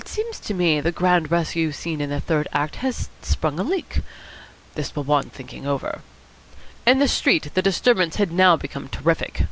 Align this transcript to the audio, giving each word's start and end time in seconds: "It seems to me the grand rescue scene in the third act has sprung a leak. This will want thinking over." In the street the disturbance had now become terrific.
"It 0.01 0.07
seems 0.07 0.39
to 0.39 0.55
me 0.55 0.81
the 0.81 0.91
grand 0.91 1.29
rescue 1.29 1.71
scene 1.71 2.01
in 2.01 2.09
the 2.09 2.19
third 2.19 2.47
act 2.53 2.77
has 2.77 3.09
sprung 3.21 3.59
a 3.59 3.63
leak. 3.63 3.99
This 4.73 4.95
will 4.95 5.03
want 5.03 5.31
thinking 5.31 5.67
over." 5.67 6.01
In 6.87 6.97
the 6.97 7.07
street 7.07 7.53
the 7.53 7.61
disturbance 7.61 8.15
had 8.15 8.31
now 8.31 8.57
become 8.57 8.87
terrific. 8.89 9.39